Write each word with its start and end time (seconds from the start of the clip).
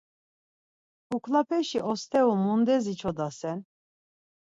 Kuklapeşi 1.07 1.79
osteru 1.91 2.33
mundes 2.43 2.83
içodasen? 2.93 3.57